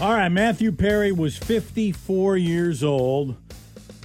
All 0.00 0.12
right, 0.12 0.28
Matthew 0.28 0.70
Perry 0.70 1.10
was 1.10 1.36
54 1.36 2.36
years 2.36 2.84
old. 2.84 3.34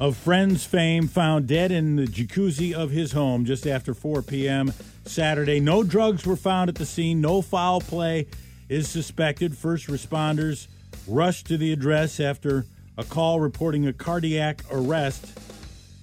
Of 0.01 0.17
Friends 0.17 0.65
fame, 0.65 1.07
found 1.07 1.47
dead 1.47 1.71
in 1.71 1.97
the 1.97 2.05
jacuzzi 2.07 2.73
of 2.73 2.89
his 2.89 3.11
home 3.11 3.45
just 3.45 3.67
after 3.67 3.93
4 3.93 4.23
p.m. 4.23 4.73
Saturday. 5.05 5.59
No 5.59 5.83
drugs 5.83 6.25
were 6.25 6.35
found 6.35 6.69
at 6.69 6.75
the 6.75 6.85
scene. 6.85 7.21
No 7.21 7.43
foul 7.43 7.79
play 7.79 8.25
is 8.69 8.89
suspected. 8.89 9.55
First 9.55 9.85
responders 9.87 10.67
rushed 11.07 11.45
to 11.47 11.57
the 11.57 11.71
address 11.71 12.19
after 12.19 12.65
a 12.97 13.03
call 13.03 13.39
reporting 13.39 13.85
a 13.87 13.93
cardiac 13.93 14.63
arrest. 14.71 15.31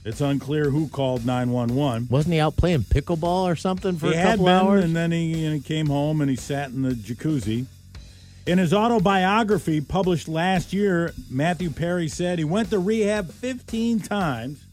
It's 0.04 0.20
unclear 0.20 0.70
who 0.70 0.86
called 0.88 1.26
911. 1.26 2.06
Wasn't 2.10 2.32
he 2.32 2.38
out 2.38 2.56
playing 2.56 2.84
pickleball 2.84 3.42
or 3.42 3.56
something 3.56 3.96
for 3.96 4.06
he 4.06 4.14
a 4.14 4.22
couple 4.22 4.44
been, 4.44 4.54
hours? 4.54 4.84
and 4.84 4.94
then 4.94 5.10
he 5.10 5.60
came 5.60 5.88
home 5.88 6.20
and 6.20 6.30
he 6.30 6.36
sat 6.36 6.70
in 6.70 6.82
the 6.82 6.92
jacuzzi. 6.92 7.66
In 8.46 8.58
his 8.58 8.72
autobiography 8.72 9.80
published 9.80 10.26
last 10.26 10.72
year, 10.72 11.12
Matthew 11.28 11.70
Perry 11.70 12.08
said 12.08 12.38
he 12.38 12.44
went 12.44 12.70
to 12.70 12.78
rehab 12.78 13.30
15 13.30 14.00
times. 14.00 14.64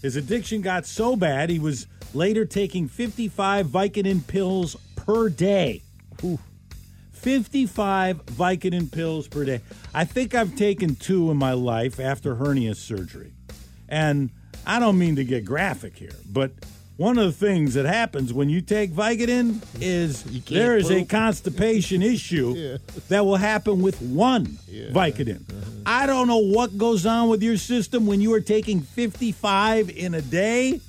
His 0.00 0.16
addiction 0.16 0.60
got 0.60 0.86
so 0.86 1.16
bad 1.16 1.50
he 1.50 1.58
was 1.58 1.86
later 2.12 2.44
taking 2.44 2.88
55 2.88 3.66
Vicodin 3.66 4.26
pills 4.26 4.76
per 4.96 5.28
day. 5.28 5.82
Ooh. 6.22 6.38
55 7.12 8.24
Vicodin 8.26 8.92
pills 8.92 9.26
per 9.26 9.44
day. 9.44 9.60
I 9.92 10.04
think 10.04 10.34
I've 10.34 10.54
taken 10.56 10.94
two 10.94 11.30
in 11.30 11.36
my 11.36 11.52
life 11.52 11.98
after 11.98 12.34
hernia 12.34 12.74
surgery. 12.74 13.32
And 13.88 14.30
I 14.66 14.78
don't 14.78 14.98
mean 14.98 15.16
to 15.16 15.24
get 15.24 15.44
graphic 15.44 15.96
here, 15.96 16.14
but 16.30 16.52
one 16.96 17.18
of 17.18 17.24
the 17.26 17.32
things 17.46 17.74
that 17.74 17.86
happens 17.86 18.32
when 18.32 18.48
you 18.48 18.60
take 18.60 18.92
Vicodin 18.92 19.60
is 19.80 20.22
can't 20.22 20.46
there 20.46 20.76
is 20.76 20.90
a 20.90 21.04
constipation 21.04 22.02
issue 22.02 22.78
that 23.08 23.26
will 23.26 23.36
happen 23.36 23.82
with 23.82 24.00
one 24.00 24.46
Vicodin. 24.70 25.42
I 25.86 26.06
don't 26.06 26.28
know 26.28 26.38
what 26.38 26.78
goes 26.78 27.04
on 27.04 27.28
with 27.28 27.42
your 27.42 27.56
system 27.56 28.06
when 28.06 28.20
you 28.20 28.32
are 28.34 28.40
taking 28.40 28.80
55 28.80 29.90
in 29.90 30.14
a 30.14 30.22
day, 30.22 30.80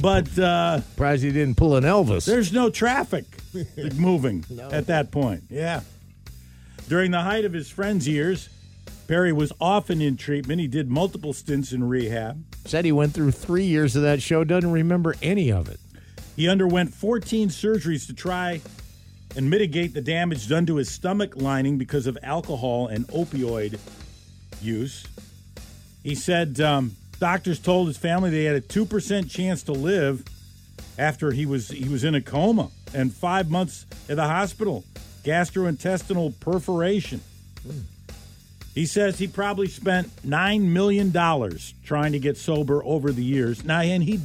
but 0.00 0.36
uh, 0.38 0.80
Surprised 0.80 1.22
he 1.22 1.30
didn't 1.32 1.56
pull 1.56 1.76
an 1.76 1.84
Elvis. 1.84 2.24
there's 2.24 2.52
no 2.52 2.70
traffic 2.70 3.24
moving 3.96 4.44
at 4.72 4.86
that 4.86 5.10
point. 5.10 5.44
Yeah. 5.50 5.82
During 6.88 7.10
the 7.12 7.20
height 7.22 7.44
of 7.44 7.52
his 7.52 7.70
Friends 7.70 8.06
years, 8.08 8.48
Perry 9.08 9.32
was 9.32 9.52
often 9.60 10.00
in 10.00 10.16
treatment. 10.16 10.60
He 10.60 10.66
did 10.66 10.90
multiple 10.90 11.32
stints 11.32 11.72
in 11.72 11.84
rehab. 11.84 12.42
Said 12.64 12.84
he 12.84 12.92
went 12.92 13.12
through 13.12 13.32
three 13.32 13.64
years 13.64 13.94
of 13.94 14.02
that 14.02 14.22
show, 14.22 14.42
doesn't 14.42 14.72
remember 14.72 15.14
any 15.22 15.52
of 15.52 15.68
it. 15.68 15.78
He 16.36 16.48
underwent 16.48 16.92
14 16.92 17.48
surgeries 17.48 18.06
to 18.06 18.14
try 18.14 18.60
and 19.36 19.50
mitigate 19.50 19.94
the 19.94 20.00
damage 20.00 20.48
done 20.48 20.66
to 20.66 20.76
his 20.76 20.90
stomach 20.90 21.36
lining 21.36 21.78
because 21.78 22.06
of 22.06 22.16
alcohol 22.22 22.88
and 22.88 23.06
opioid 23.08 23.78
use. 24.62 25.04
He 26.02 26.14
said 26.14 26.60
um, 26.60 26.96
doctors 27.18 27.58
told 27.58 27.88
his 27.88 27.96
family 27.96 28.30
they 28.30 28.44
had 28.44 28.56
a 28.56 28.60
2% 28.60 29.30
chance 29.30 29.62
to 29.64 29.72
live 29.72 30.24
after 30.98 31.32
he 31.32 31.46
was 31.46 31.68
he 31.68 31.88
was 31.88 32.04
in 32.04 32.14
a 32.14 32.20
coma 32.20 32.70
and 32.92 33.12
5 33.12 33.50
months 33.50 33.86
at 34.08 34.16
the 34.16 34.26
hospital. 34.26 34.84
Gastrointestinal 35.24 36.38
perforation. 36.40 37.20
He 38.74 38.86
says 38.86 39.18
he 39.18 39.28
probably 39.28 39.68
spent 39.68 40.24
nine 40.24 40.72
million 40.72 41.12
dollars 41.12 41.74
trying 41.84 42.12
to 42.12 42.18
get 42.18 42.36
sober 42.36 42.84
over 42.84 43.12
the 43.12 43.22
years. 43.22 43.64
Now, 43.64 43.80
and 43.80 44.02
he 44.02 44.20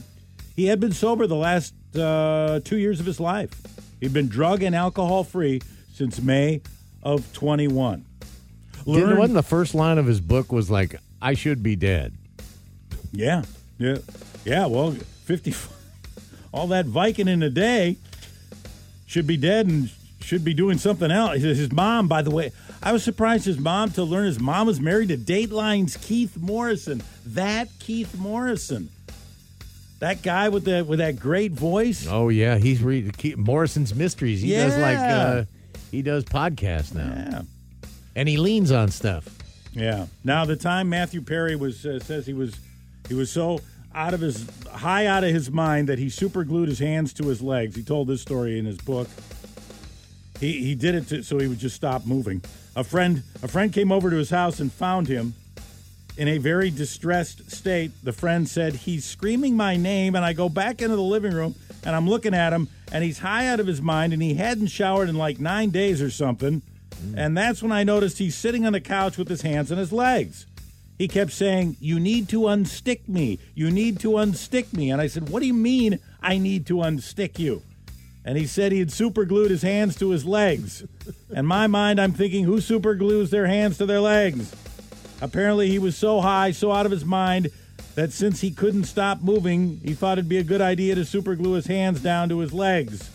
he 0.56 0.66
had 0.66 0.80
been 0.80 0.91
sober 0.91 1.28
the 1.28 1.36
last 1.36 1.73
uh, 1.95 2.59
two 2.64 2.78
years 2.78 3.00
of 3.00 3.06
his 3.06 3.19
life. 3.19 3.52
He'd 4.00 4.11
been 4.14 4.28
drug 4.28 4.64
and 4.64 4.75
alcohol 4.75 5.23
free 5.23 5.61
since 5.94 6.19
May 6.19 6.61
of 7.03 7.31
twenty 7.33 7.67
one. 7.67 8.06
Didn't, 8.86 9.17
wasn't 9.17 9.36
the 9.36 9.44
first 9.44 9.75
line 9.75 10.00
of 10.00 10.08
his 10.08 10.19
book 10.19 10.52
was 10.52 10.72
like, 10.72 10.95
I 11.22 11.35
should 11.35 11.62
be 11.62 11.75
dead. 11.75 12.16
Yeah, 13.12 13.44
yeah, 13.78 13.97
yeah. 14.45 14.66
Well, 14.66 14.91
fifty, 15.25 15.53
all 16.51 16.68
that 16.68 16.88
Viking 16.88 17.28
in 17.28 17.44
a 17.44 17.51
day 17.51 17.97
should 19.06 19.28
be 19.28 19.38
dead 19.38 19.68
and 19.68 19.91
should 20.29 20.45
be 20.45 20.53
doing 20.53 20.78
something 20.78 21.09
else. 21.09 21.41
His 21.41 21.72
mom, 21.72 22.07
by 22.07 22.22
the 22.22 22.29
way, 22.29 22.51
I 22.84 22.91
was 22.91 23.03
surprised 23.03 23.45
his 23.45 23.57
mom 23.57 23.90
to 23.94 24.03
learn 24.03 24.25
his 24.28 24.40
mom 24.40 24.67
was 24.67 24.79
married 24.79 25.09
to 25.09 25.17
Dateline's 25.17 25.97
Keith 25.97 26.38
Morrison. 26.38 27.01
That 27.25 27.67
Keith 27.79 28.16
Morrison, 28.16 28.89
that 30.00 30.22
guy 30.22 30.50
with 30.50 30.66
the 30.66 30.85
with 30.85 31.00
that 31.00 31.19
great 31.19 31.51
voice. 31.51 32.06
Oh 32.07 32.29
yeah, 32.29 32.57
he's 32.59 32.81
read 32.84 33.18
Keith 33.18 33.38
Morrison's 33.38 33.95
Mysteries. 33.95 34.41
He 34.41 34.51
does 34.51 34.78
like 34.78 34.97
uh, 35.00 35.45
he 35.91 36.03
does 36.03 36.23
podcasts 36.25 36.94
now, 36.94 37.07
Yeah. 37.31 37.41
and 38.16 38.29
he 38.29 38.38
leans 38.38 38.72
on 38.72 38.91
stuff. 38.91 39.28
Yeah. 39.73 40.06
Now 40.23 40.45
the 40.45 40.56
time 40.56 40.89
Matthew 40.89 41.22
Perry 41.22 41.56
was 41.56 41.85
uh, 41.88 42.00
says 42.00 42.28
he 42.28 42.34
was 42.34 42.53
he 43.07 43.16
was 43.16 43.31
so 43.31 43.62
out 43.95 44.13
of 44.13 44.22
his 44.22 44.47
high 44.72 45.07
out 45.07 45.23
of 45.23 45.31
his 45.31 45.50
mind 45.50 45.89
that 45.89 45.97
he 45.97 46.09
super 46.09 46.44
glued 46.44 46.69
his 46.69 46.78
hands 46.79 47.13
to 47.13 47.23
his 47.25 47.41
legs. 47.41 47.75
He 47.75 47.81
told 47.81 48.07
this 48.07 48.22
story 48.22 48.59
in 48.59 48.66
his 48.66 48.78
book. 48.78 49.07
He 50.39 50.63
he 50.63 50.75
did 50.75 50.95
it 50.95 51.07
to, 51.09 51.23
so 51.23 51.38
he 51.39 51.47
would 51.47 51.59
just 51.59 51.75
stop 51.75 52.05
moving. 52.05 52.41
A 52.75 52.83
friend 52.83 53.23
a 53.44 53.47
friend 53.47 53.73
came 53.73 53.91
over 53.91 54.09
to 54.09 54.16
his 54.16 54.29
house 54.29 54.59
and 54.59 54.72
found 54.72 55.07
him 55.07 55.33
in 56.17 56.27
a 56.27 56.38
very 56.38 56.69
distressed 56.69 57.50
state. 57.50 57.91
The 58.03 58.11
friend 58.11 58.47
said 58.47 58.75
he's 58.75 59.05
screaming 59.05 59.55
my 59.55 59.77
name 59.77 60.16
and 60.16 60.25
I 60.25 60.33
go 60.33 60.50
back 60.50 60.81
into 60.81 60.97
the 60.97 61.01
living 61.01 61.33
room 61.33 61.55
and 61.85 61.95
I'm 61.95 62.09
looking 62.09 62.33
at 62.33 62.51
him 62.51 62.67
and 62.91 63.03
he's 63.03 63.19
high 63.19 63.47
out 63.47 63.61
of 63.61 63.67
his 63.67 63.81
mind 63.81 64.11
and 64.11 64.22
he 64.22 64.33
hadn't 64.33 64.67
showered 64.67 65.07
in 65.07 65.16
like 65.16 65.39
9 65.39 65.69
days 65.69 66.01
or 66.01 66.09
something. 66.09 66.61
Mm. 67.01 67.13
And 67.16 67.38
that's 67.38 67.63
when 67.63 67.71
I 67.71 67.85
noticed 67.85 68.17
he's 68.17 68.35
sitting 68.35 68.66
on 68.66 68.73
the 68.73 68.81
couch 68.81 69.17
with 69.17 69.29
his 69.29 69.44
hands 69.44 69.71
on 69.71 69.77
his 69.77 69.94
legs. 69.94 70.45
He 70.97 71.07
kept 71.07 71.31
saying, 71.31 71.77
You 71.79 72.00
need 72.00 72.27
to 72.29 72.41
unstick 72.41 73.07
me. 73.07 73.39
You 73.56 73.71
need 73.71 74.01
to 74.01 74.11
unstick 74.11 74.73
me. 74.73 74.91
And 74.91 75.00
I 75.01 75.07
said, 75.07 75.29
What 75.29 75.39
do 75.39 75.47
you 75.47 75.53
mean 75.53 76.00
I 76.21 76.38
need 76.38 76.67
to 76.67 76.75
unstick 76.75 77.39
you? 77.39 77.61
And 78.25 78.38
he 78.38 78.46
said 78.46 78.72
he 78.72 78.80
had 78.80 78.91
super 78.91 79.25
glued 79.25 79.50
his 79.50 79.62
hands 79.62 79.96
to 79.97 80.09
his 80.09 80.25
legs. 80.25 80.85
In 81.30 81.46
my 81.46 81.68
mind, 81.68 82.00
I'm 82.00 82.12
thinking, 82.12 82.44
Who 82.46 82.62
super 82.62 82.96
glues 82.96 83.30
their 83.30 83.47
hands 83.47 83.78
to 83.78 83.85
their 83.85 84.02
legs? 84.02 84.53
Apparently, 85.22 85.69
he 85.69 85.80
was 85.80 85.97
so 85.97 86.22
high, 86.22 86.52
so 86.52 86.72
out 86.72 86.85
of 86.85 86.91
his 86.91 87.06
mind, 87.06 87.50
that 87.96 88.12
since 88.12 88.41
he 88.41 88.52
couldn't 88.52 88.85
stop 88.85 89.22
moving, 89.22 89.81
he 89.84 89.94
thought 89.94 90.18
it'd 90.18 90.30
be 90.30 90.38
a 90.38 90.44
good 90.44 90.62
idea 90.62 90.96
to 90.96 91.03
super 91.03 91.35
glue 91.35 91.53
his 91.53 91.68
hands 91.68 92.02
down 92.02 92.30
to 92.30 92.40
his 92.40 92.53
legs. 92.53 93.09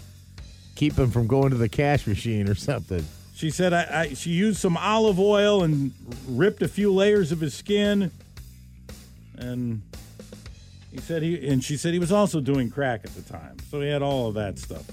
Keep 0.75 0.99
him 0.99 1.11
from 1.11 1.27
going 1.27 1.51
to 1.51 1.57
the 1.57 1.69
cash 1.69 2.07
machine 2.07 2.49
or 2.49 2.55
something. 2.55 3.07
She 3.35 3.51
said 3.51 3.73
I, 3.73 4.01
I, 4.01 4.15
she 4.15 4.31
used 4.31 4.59
some 4.59 4.77
olive 4.77 5.19
oil 5.19 5.65
and 5.65 5.93
ripped 6.29 6.63
a 6.63 6.69
few 6.69 6.93
layers 6.93 7.33
of 7.33 7.41
his 7.41 7.55
skin. 7.55 8.11
And 9.37 9.83
he 10.95 11.01
said 11.01 11.23
he 11.23 11.49
and 11.49 11.63
she 11.63 11.77
said 11.77 11.93
he 11.93 11.99
was 11.99 12.13
also 12.13 12.41
doing 12.41 12.71
crack 12.71 13.01
at 13.05 13.13
the 13.17 13.23
time. 13.23 13.57
So 13.69 13.81
he 13.81 13.89
had 13.89 14.01
all 14.01 14.29
of 14.29 14.35
that 14.35 14.61
stuff 14.61 14.87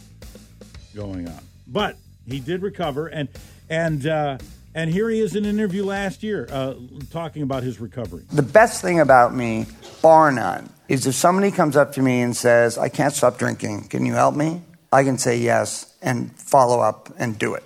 going 0.96 1.28
on. 1.28 1.40
But 1.68 1.96
he 2.28 2.40
did 2.40 2.64
recover 2.64 3.06
and 3.06 3.30
and 3.70 4.08
uh, 4.08 4.40
and 4.74 4.90
here 4.90 5.10
he 5.10 5.20
is 5.20 5.36
in 5.36 5.46
an 5.46 5.52
interview 5.52 5.86
last 5.86 6.24
year 6.24 6.48
uh, 6.52 6.74
talking 7.12 7.44
about 7.44 7.62
his 7.62 7.80
recovery. 7.80 8.24
The 8.32 8.42
best 8.42 8.82
thing 8.82 9.00
about 9.00 9.36
me, 9.36 9.68
bar 10.02 10.32
none, 10.32 10.72
is 10.90 11.06
if 11.06 11.14
somebody 11.14 11.52
comes 11.52 11.78
up 11.78 11.94
to 11.94 12.02
me 12.02 12.22
and 12.22 12.36
says, 12.36 12.80
I 12.80 12.90
can't 12.90 13.14
stop 13.14 13.38
drinking, 13.38 13.90
can 13.90 14.04
you 14.04 14.14
help 14.14 14.34
me? 14.34 14.64
I 14.92 15.04
can 15.04 15.20
say 15.20 15.38
yes 15.38 15.94
and 16.02 16.36
follow 16.40 16.80
up 16.80 17.14
and 17.20 17.38
do 17.38 17.54
it. 17.54 17.64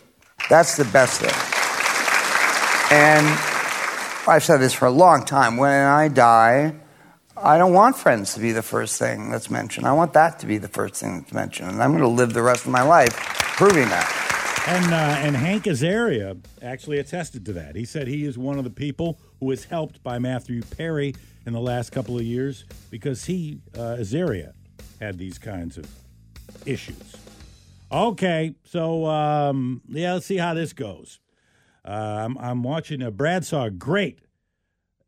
That's 0.49 0.75
the 0.75 0.85
best 0.85 1.21
thing. 1.21 1.31
And 2.91 3.25
I've 4.27 4.43
said 4.43 4.57
this 4.57 4.73
for 4.73 4.87
a 4.87 4.91
long 4.91 5.23
time. 5.23 5.57
When 5.57 5.71
I 5.71 6.07
die, 6.07 6.73
I 7.37 7.57
don't 7.57 7.73
want 7.73 7.97
friends 7.97 8.33
to 8.35 8.39
be 8.39 8.53
the 8.53 8.61
first 8.61 8.97
thing 8.97 9.29
that's 9.29 9.49
mentioned. 9.49 9.85
I 9.85 9.91
want 9.91 10.13
that 10.13 10.39
to 10.39 10.45
be 10.45 10.57
the 10.57 10.69
first 10.69 10.95
thing 10.95 11.19
that's 11.19 11.33
mentioned. 11.33 11.69
And 11.69 11.83
I'm 11.83 11.91
going 11.91 12.01
to 12.01 12.07
live 12.07 12.33
the 12.33 12.41
rest 12.41 12.65
of 12.65 12.71
my 12.71 12.81
life 12.81 13.13
proving 13.13 13.89
that. 13.89 14.63
And 14.67 14.93
uh, 14.93 15.27
and 15.27 15.35
Hank 15.35 15.65
Azaria 15.65 16.43
actually 16.61 16.97
attested 16.97 17.45
to 17.45 17.53
that. 17.53 17.75
He 17.75 17.85
said 17.85 18.07
he 18.07 18.25
is 18.25 18.37
one 18.37 18.57
of 18.57 18.63
the 18.63 18.71
people 18.71 19.19
who 19.39 19.47
was 19.47 19.65
helped 19.65 20.01
by 20.01 20.17
Matthew 20.17 20.63
Perry 20.63 21.13
in 21.45 21.53
the 21.53 21.59
last 21.59 21.91
couple 21.91 22.17
of 22.17 22.23
years 22.23 22.65
because 22.89 23.25
he 23.25 23.59
uh, 23.75 23.97
Azaria 23.99 24.53
had 24.99 25.19
these 25.19 25.37
kinds 25.37 25.77
of 25.77 25.87
issues. 26.65 27.15
Okay, 27.91 28.55
so 28.63 29.05
um, 29.05 29.81
yeah, 29.87 30.13
let's 30.13 30.25
see 30.25 30.37
how 30.37 30.55
this 30.55 30.73
goes. 30.73 31.19
Uh, 31.87 32.25
I'm, 32.25 32.37
I'm 32.39 32.63
watching. 32.63 33.03
Uh, 33.03 33.11
Brad 33.11 33.45
saw 33.45 33.65
a 33.65 33.69
great 33.69 34.19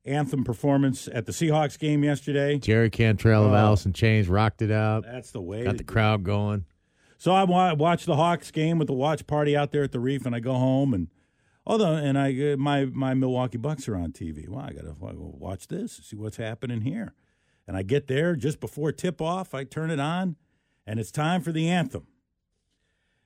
anthem 0.07 0.44
performance 0.44 1.07
at 1.12 1.25
the 1.25 1.31
Seahawks 1.31 1.77
game 1.77 2.04
yesterday. 2.04 2.57
Jerry 2.59 2.89
Cantrell 2.89 3.45
of 3.45 3.51
Oh. 3.51 3.56
Alice 3.56 3.86
in 3.86 3.94
Chains 3.94 4.27
rocked 4.27 4.62
it 4.62 4.71
out. 4.71 5.04
That's 5.04 5.31
the 5.31 5.42
way. 5.42 5.63
Got 5.63 5.77
the 5.77 5.83
crowd 5.83 6.24
going. 6.24 6.65
So 7.18 7.31
I 7.33 7.44
wa- 7.44 7.74
watch 7.74 8.06
the 8.06 8.15
Hawks 8.15 8.51
game 8.51 8.77
with 8.77 8.88
the 8.88 8.94
watch 8.94 9.25
party 9.27 9.56
out 9.57 9.71
there 9.71 9.83
at 9.83 9.92
the 9.92 10.00
Reef, 10.00 10.25
and 10.25 10.36
I 10.36 10.39
go 10.39 10.54
home 10.54 10.94
and 10.94 11.07
although 11.65 11.94
and 11.95 12.18
I 12.18 12.54
uh, 12.54 12.57
my 12.57 12.86
my 12.86 13.13
Milwaukee 13.13 13.57
Bucks 13.57 13.88
are 13.88 13.95
on 13.95 14.12
TV. 14.12 14.48
Well, 14.48 14.63
I 14.63 14.71
gotta 14.74 14.94
watch 15.00 15.68
this, 15.68 16.00
see 16.04 16.15
what's 16.15 16.38
happening 16.38 16.81
here. 16.81 17.13
And 17.68 17.75
I 17.75 17.81
get 17.83 18.07
there 18.07 18.36
just 18.36 18.60
before 18.60 18.92
tip 18.94 19.21
off. 19.21 19.53
I 19.53 19.63
turn 19.65 19.92
it 19.92 20.00
on, 20.00 20.36
and 20.86 21.00
it's 21.00 21.12
time 21.12 21.42
for 21.42 21.51
the 21.51 21.68
anthem. 21.68 22.07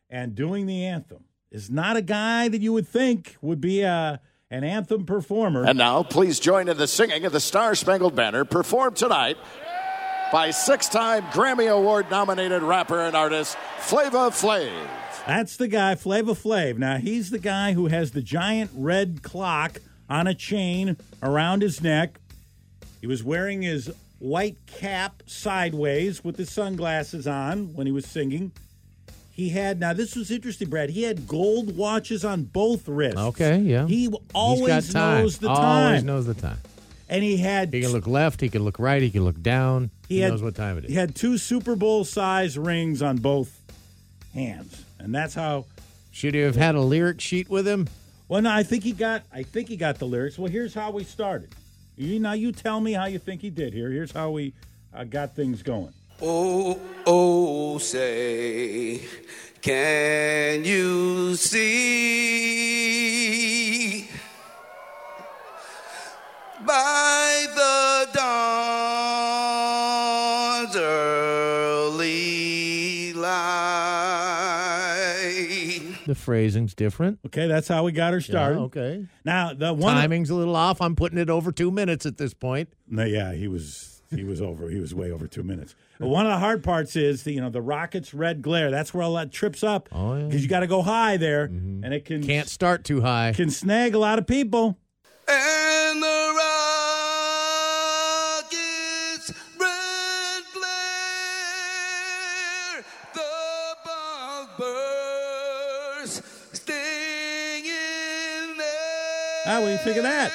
And 0.10 0.36
doing 0.36 0.66
the 0.66 0.84
anthem 0.84 1.26
is 1.52 1.70
not 1.70 1.96
a 1.98 2.02
guy 2.02 2.48
that 2.48 2.62
you 2.62 2.74
would 2.74 2.88
think 2.88 3.36
would 3.42 3.62
be 3.62 3.82
a 3.82 4.20
and 4.52 4.66
anthem 4.66 5.06
performer. 5.06 5.66
And 5.66 5.78
now, 5.78 6.04
please 6.04 6.40
join 6.40 6.68
in 6.68 6.78
the 6.78 6.88
singing 6.88 7.26
of 7.26 7.32
the 7.32 7.40
Star 7.40 7.74
Spangled 7.74 8.16
Banner, 8.16 8.44
performed 8.44 8.98
tonight 8.98 9.38
by 10.32 10.52
six 10.52 10.90
time 10.90 11.24
Grammy 11.28 11.72
Award 11.72 12.12
nominated 12.12 12.62
rapper 12.62 13.00
and 13.00 13.16
artist 13.16 13.58
Flavor 13.80 14.30
Flav. 14.30 14.88
That's 15.26 15.56
the 15.56 15.70
guy, 15.70 15.96
Flavor 15.96 16.34
Flav. 16.34 16.78
Now, 16.78 16.98
he's 16.98 17.30
the 17.30 17.40
guy 17.40 17.74
who 17.74 17.88
has 17.88 18.12
the 18.12 18.22
giant 18.22 18.72
red 18.76 19.24
clock 19.24 19.80
on 20.10 20.28
a 20.28 20.36
chain 20.36 20.98
around 21.24 21.62
his 21.62 21.82
neck. 21.82 22.20
He 23.00 23.08
was 23.08 23.24
wearing 23.24 23.62
his 23.62 23.92
white 24.20 24.58
cap 24.68 25.24
sideways 25.26 26.24
with 26.24 26.38
his 26.38 26.52
sunglasses 26.52 27.26
on 27.26 27.74
when 27.74 27.88
he 27.88 27.94
was 27.94 28.06
singing. 28.06 28.52
He 29.32 29.50
had 29.50 29.80
now 29.80 29.94
this 29.94 30.16
was 30.16 30.30
interesting, 30.30 30.70
Brad. 30.70 30.90
He 30.90 31.04
had 31.04 31.28
gold 31.28 31.76
watches 31.76 32.26
on 32.26 32.44
both 32.44 32.88
wrists. 32.88 33.20
Okay, 33.20 33.60
yeah. 33.60 33.88
He 33.88 34.10
always 34.34 34.94
knows 34.94 35.40
the 35.40 35.48
Always 35.48 35.60
time. 35.60 35.86
Always 35.88 36.04
knows 36.04 36.26
the 36.26 36.34
time. 36.34 36.58
And 37.10 37.24
he 37.24 37.38
had 37.38 37.74
He 37.74 37.82
can 37.82 37.92
look 37.92 38.08
left. 38.08 38.40
He 38.40 38.50
can 38.50 38.64
look 38.64 38.80
right. 38.80 39.02
He 39.02 39.10
can 39.10 39.26
look 39.26 39.42
down. 39.42 39.90
He, 40.08 40.20
had, 40.20 40.32
knows 40.32 40.44
what 40.44 40.56
time 40.56 40.78
it 40.78 40.86
is. 40.86 40.90
He 40.92 40.96
had 40.96 41.16
two 41.16 41.38
Super 41.38 41.76
Bowl 41.76 42.04
size 42.04 42.58
rings 42.58 43.02
on 43.02 43.18
both 43.18 43.60
hands, 44.34 44.86
and 45.00 45.14
that's 45.14 45.34
how. 45.34 45.66
Should 46.12 46.36
he 46.36 46.42
have 46.42 46.56
had 46.56 46.76
a 46.76 46.82
lyric 46.82 47.22
sheet 47.22 47.50
with 47.50 47.68
him? 47.68 47.88
Well, 48.28 48.42
no, 48.42 48.52
I 48.52 48.64
think 48.64 48.84
he 48.84 48.92
got. 48.92 49.24
I 49.32 49.44
think 49.44 49.70
he 49.70 49.78
got 49.78 50.00
the 50.00 50.06
lyrics. 50.06 50.38
Well, 50.38 50.52
here's 50.52 50.74
how 50.74 50.92
we 50.92 51.04
started. 51.04 51.54
You 51.98 52.20
now 52.20 52.34
you 52.34 52.52
tell 52.52 52.80
me 52.80 52.94
how 52.94 53.06
you 53.06 53.20
think 53.20 53.42
he 53.42 53.50
did 53.50 53.74
here. 53.74 53.90
Here's 53.90 54.12
how 54.12 54.32
we 54.32 54.54
uh, 54.94 55.04
got 55.04 55.36
things 55.36 55.64
going. 55.64 55.94
Oh, 56.24 56.80
oh, 57.08 57.74
oh, 57.74 57.78
say, 57.80 59.02
can 59.62 60.64
you 60.64 61.36
see 61.36 62.32
by 66.64 67.48
the 67.56 68.08
dawn's 68.14 68.36
early 70.76 72.02
light? 73.14 73.32
The 76.06 76.14
phrasing's 76.14 76.76
different. 76.76 77.18
Okay, 77.26 77.48
that's 77.48 77.68
how 77.68 77.84
we 77.84 77.92
got 77.94 78.14
her 78.14 78.22
started. 78.22 78.58
Yeah, 78.60 78.66
okay. 78.66 79.08
Now 79.26 79.56
the 79.56 79.74
one. 79.74 79.96
Timing's 79.96 80.30
a 80.30 80.36
little 80.36 80.56
off. 80.56 80.82
I'm 80.82 80.96
putting 80.96 81.18
it 81.18 81.32
over 81.32 81.52
two 81.52 81.72
minutes 81.72 82.06
at 82.06 82.18
this 82.18 82.36
point. 82.36 82.70
No, 82.88 83.06
yeah, 83.06 83.34
he 83.34 83.48
was 83.48 84.01
he 84.14 84.24
was 84.24 84.42
over. 84.42 84.70
He 84.70 84.80
was 84.80 84.94
way 84.94 85.12
over 85.12 85.26
two 85.28 85.44
minutes. 85.44 85.74
But 86.00 86.08
one 86.10 86.26
of 86.26 86.32
the 86.32 86.38
hard 86.40 86.64
parts 86.64 86.96
is 86.96 87.24
the 87.24 87.34
you 87.34 87.42
know 87.42 87.50
the 87.50 87.62
rocket's 87.62 88.14
red 88.14 88.42
glare. 88.42 88.70
That's 88.72 88.94
where 88.94 89.04
all 89.04 89.14
that 89.16 89.32
trips 89.32 89.64
up 89.64 89.86
because 89.86 90.00
Oh, 90.02 90.16
yeah. 90.18 90.34
you 90.36 90.48
got 90.48 90.60
to 90.62 90.68
go 90.68 90.82
high 90.82 91.18
there, 91.18 91.44
and 91.46 91.94
it 91.94 92.06
can 92.06 92.24
Can't 92.24 92.48
start 92.50 92.84
too 92.84 93.02
high. 93.02 93.34
can 93.36 93.50
snag 93.50 93.96
a 93.96 94.00
lot 94.00 94.20
of 94.20 94.28
people. 94.28 94.78
And 95.28 96.02
the 96.04 96.34
rocket's 98.02 99.32
red 99.60 100.44
glare, 101.52 102.84
the 103.14 103.76
bomb 103.86 104.48
burst, 104.58 106.24
stinging 106.56 107.68
there. 108.58 109.44
Ah, 109.46 109.60
what 109.62 109.66
do 109.68 109.72
you 109.72 109.78
think 109.78 109.98
of 109.98 110.04
that? 110.04 110.32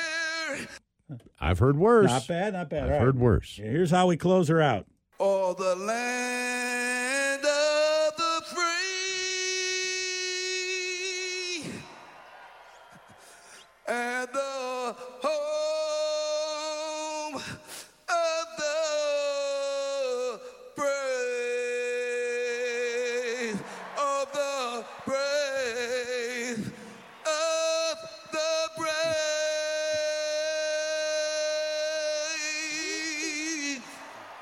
I've 1.46 1.58
heard 1.60 1.78
worse. 1.78 2.10
Not 2.10 2.26
bad, 2.26 2.52
not 2.54 2.68
bad. 2.70 2.84
I've 2.84 2.86
All 2.86 2.92
right. 2.98 3.04
heard 3.04 3.18
worse. 3.20 3.56
Here's 3.62 3.90
how 3.92 4.08
we 4.08 4.16
close 4.16 4.48
her 4.48 4.60
out. 4.60 4.86
All 5.18 5.54
the 5.54 5.76
land 5.76 6.55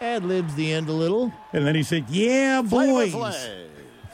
Ad 0.04 0.24
libs 0.24 0.54
the 0.54 0.70
end 0.70 0.88
a 0.90 0.92
little. 0.92 1.32
And 1.54 1.66
then 1.66 1.74
he 1.74 1.82
said, 1.82 2.10
"Yeah, 2.10 2.60
boys, 2.60 3.14
Flav. 3.14 3.66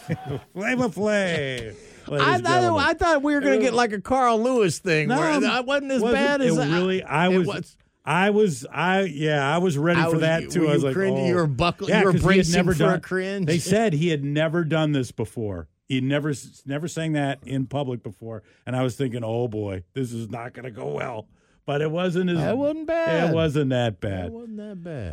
Flavor 0.52 0.88
Flav." 0.88 1.76
I 2.12 2.38
thought. 2.38 2.78
I 2.78 2.94
thought 2.94 3.22
we 3.22 3.34
were 3.34 3.40
going 3.40 3.58
to 3.58 3.64
get 3.64 3.74
like 3.74 3.92
a 3.92 4.00
Carl 4.00 4.40
Lewis 4.40 4.78
thing. 4.78 5.08
No, 5.08 5.18
where 5.18 5.40
that 5.40 5.66
wasn't 5.66 5.92
as 5.92 6.02
bad 6.02 6.40
as 6.40 6.56
it 6.56 6.68
really. 6.68 7.02
I 7.02 7.28
it 7.30 7.38
was, 7.38 7.76
I 8.04 8.30
was. 8.30 8.64
I 8.72 9.02
yeah. 9.02 9.52
I 9.52 9.58
was 9.58 9.76
ready 9.76 10.00
for 10.00 10.12
was- 10.12 10.20
that 10.20 10.50
too. 10.50 10.68
I 10.68 10.74
was 10.74 10.82
you 10.82 10.88
like, 10.88 10.94
cringing? 10.94 11.24
oh. 11.24 11.28
You 11.28 11.34
were 11.34 11.46
buckling- 11.46 11.90
Yeah, 11.90 12.00
you 12.00 12.06
were 12.06 12.12
'cause 12.12 12.20
he 12.22 12.26
had 12.26 12.34
bracing 12.34 12.54
never 12.56 12.74
for 12.74 12.84
a 12.84 12.86
done, 12.86 13.00
cringe? 13.00 13.46
They 13.46 13.58
said 13.58 13.92
he 13.92 14.08
had 14.08 14.24
never 14.24 14.64
done 14.64 14.92
this 14.92 15.10
before. 15.12 15.68
He 15.88 16.00
never 16.00 16.32
never 16.66 16.86
sang 16.86 17.14
that 17.14 17.40
in 17.44 17.66
public 17.66 18.04
before, 18.04 18.44
and 18.64 18.76
I 18.76 18.84
was 18.84 18.94
thinking, 18.94 19.24
oh 19.24 19.48
boy, 19.48 19.82
this 19.92 20.12
is 20.12 20.30
not 20.30 20.52
going 20.54 20.64
to 20.66 20.70
go 20.70 20.88
well. 20.94 21.26
But 21.66 21.82
it 21.82 21.90
wasn't 21.90 22.30
as. 22.30 22.38
That 22.38 22.56
wasn't 22.56 22.86
bad. 22.86 23.30
It 23.30 23.34
wasn't 23.34 23.70
that 23.70 24.00
bad. 24.00 24.26
It 24.26 24.32
wasn't 24.32 24.56
that 24.56 24.82
bad. 24.82 25.06